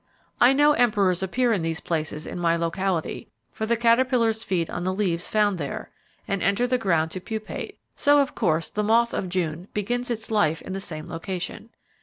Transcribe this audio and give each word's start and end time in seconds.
I 0.39 0.51
know 0.53 0.71
Emperors 0.71 1.21
appear 1.21 1.53
in 1.53 1.61
these 1.61 1.79
places 1.79 2.25
in 2.25 2.39
my 2.39 2.55
locality, 2.55 3.29
for 3.51 3.67
the 3.67 3.77
caterpillars 3.77 4.43
feed 4.43 4.67
on 4.67 4.83
leaves 4.97 5.27
found 5.27 5.59
there, 5.59 5.91
and 6.27 6.41
enter 6.41 6.65
the 6.65 6.79
ground 6.79 7.11
to 7.11 7.19
pupate; 7.21 7.77
so 7.95 8.17
of 8.17 8.33
course 8.33 8.71
the 8.71 8.81
moth 8.81 9.13
of 9.13 9.29
June 9.29 9.67
begins 9.75 10.09
its 10.09 10.31
life 10.31 10.59
in 10.63 10.73
the 10.73 10.81
same 10.81 11.07
location. 11.07 11.69